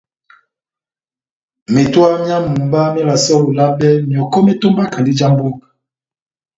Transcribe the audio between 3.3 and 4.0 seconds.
ó Lolabe,